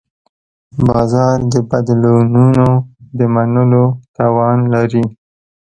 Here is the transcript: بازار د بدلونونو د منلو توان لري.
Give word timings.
بازار 0.87 1.37
د 1.53 1.55
بدلونونو 1.69 2.67
د 3.17 3.19
منلو 3.33 3.85
توان 4.17 4.57
لري. 4.73 5.05